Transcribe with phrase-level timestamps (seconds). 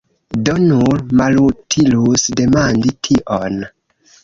[0.47, 3.63] Do, nur malutilus demandi tion!